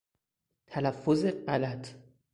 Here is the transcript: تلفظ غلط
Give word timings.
تلفظ 0.67 1.25
غلط 1.25 1.95